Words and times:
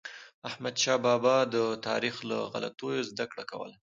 احمدشاه 0.49 0.97
بابا 1.05 1.35
به 1.43 1.51
د 1.53 1.55
تاریخ 1.87 2.15
له 2.29 2.37
غلطیو 2.53 3.07
زدهکړه 3.09 3.43
کوله. 3.51 3.75